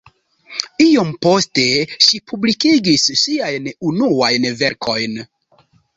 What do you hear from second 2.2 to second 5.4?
publikigis siajn unuajn verkojn.